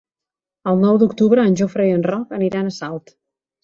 El 0.71 0.81
nou 0.85 0.97
d'octubre 1.03 1.45
en 1.51 1.55
Jofre 1.63 1.87
i 1.91 1.95
en 2.01 2.09
Roc 2.11 2.37
aniran 2.43 2.75
a 2.75 2.79
Salt. 2.83 3.19